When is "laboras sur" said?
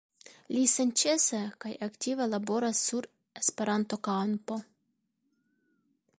2.31-3.09